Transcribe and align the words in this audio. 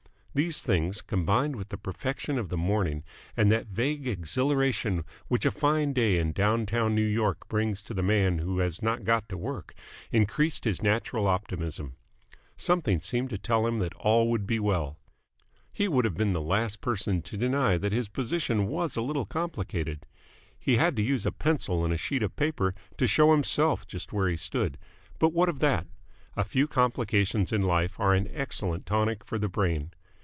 These 0.33 0.61
things, 0.61 1.01
combined 1.01 1.57
with 1.57 1.67
the 1.67 1.77
perfection 1.77 2.37
of 2.37 2.47
the 2.47 2.55
morning 2.55 3.03
and 3.35 3.51
that 3.51 3.67
vague 3.67 4.07
exhilaration 4.07 5.03
which 5.27 5.45
a 5.45 5.51
fine 5.51 5.91
day 5.91 6.17
in 6.17 6.31
down 6.31 6.65
town 6.65 6.95
New 6.95 7.05
York 7.05 7.49
brings 7.49 7.81
to 7.81 7.93
the 7.93 8.01
man 8.01 8.37
who 8.37 8.59
has 8.59 8.81
not 8.81 9.03
got 9.03 9.27
to 9.27 9.35
work, 9.37 9.73
increased 10.09 10.63
his 10.63 10.81
natural 10.81 11.27
optimism. 11.27 11.97
Something 12.55 13.01
seemed 13.01 13.29
to 13.31 13.37
tell 13.37 13.67
him 13.67 13.79
that 13.79 13.93
all 13.95 14.31
would 14.31 14.47
be 14.47 14.57
well. 14.57 14.97
He 15.69 15.89
would 15.89 16.05
have 16.05 16.15
been 16.15 16.31
the 16.31 16.39
last 16.41 16.79
person 16.79 17.21
to 17.23 17.35
deny 17.35 17.77
that 17.77 17.91
his 17.91 18.07
position 18.07 18.67
was 18.67 18.95
a 18.95 19.01
little 19.01 19.25
complicated 19.25 20.05
he 20.57 20.77
had 20.77 20.95
to 20.95 21.01
use 21.01 21.25
a 21.25 21.33
pencil 21.33 21.83
and 21.83 21.93
a 21.93 21.97
sheet 21.97 22.23
of 22.23 22.37
paper 22.37 22.73
to 22.97 23.05
show 23.05 23.33
himself 23.33 23.85
just 23.85 24.13
where 24.13 24.29
he 24.29 24.37
stood 24.37 24.77
but 25.19 25.33
what 25.33 25.49
of 25.49 25.59
that? 25.59 25.87
A 26.37 26.45
few 26.45 26.69
complications 26.69 27.51
in 27.51 27.63
life 27.63 27.99
are 27.99 28.13
an 28.13 28.29
excellent 28.31 28.85
tonic 28.85 29.25
for 29.25 29.37
the 29.37 29.49
brain. 29.49 29.91